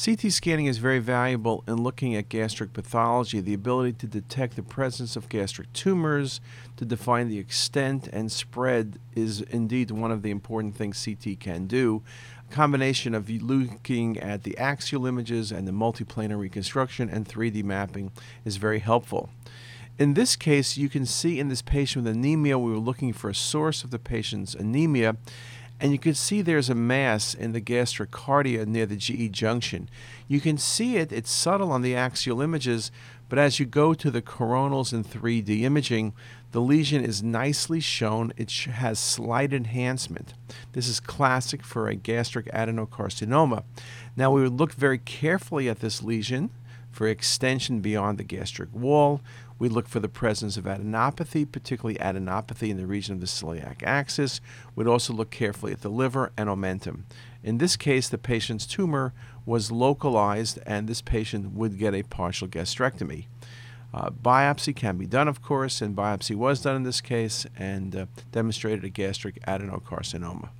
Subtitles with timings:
[0.00, 4.62] CT scanning is very valuable in looking at gastric pathology, the ability to detect the
[4.62, 6.40] presence of gastric tumors,
[6.76, 11.66] to define the extent and spread is indeed one of the important things CT can
[11.66, 12.04] do.
[12.48, 18.12] A combination of looking at the axial images and the multiplanar reconstruction and 3D mapping
[18.44, 19.30] is very helpful.
[19.98, 23.30] In this case, you can see in this patient with anemia, we were looking for
[23.30, 25.16] a source of the patient's anemia
[25.80, 29.88] and you can see there's a mass in the gastric cardia near the GE junction.
[30.26, 32.90] You can see it, it's subtle on the axial images,
[33.28, 36.14] but as you go to the coronals in 3D imaging,
[36.50, 38.32] the lesion is nicely shown.
[38.36, 40.34] It has slight enhancement.
[40.72, 43.64] This is classic for a gastric adenocarcinoma.
[44.16, 46.50] Now, we would look very carefully at this lesion
[46.90, 49.20] for extension beyond the gastric wall.
[49.58, 53.82] We look for the presence of adenopathy, particularly adenopathy in the region of the celiac
[53.82, 54.40] axis.
[54.76, 57.02] We'd also look carefully at the liver and omentum.
[57.42, 59.12] In this case, the patient's tumor
[59.44, 63.26] was localized, and this patient would get a partial gastrectomy.
[63.92, 67.96] Uh, biopsy can be done, of course, and biopsy was done in this case and
[67.96, 70.50] uh, demonstrated a gastric adenocarcinoma.